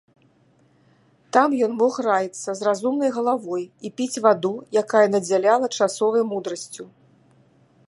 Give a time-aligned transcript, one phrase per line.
[1.35, 6.83] Там ён мог раіцца з разумнай галавой і піць ваду, якая надзяляла часовай мудрасцю.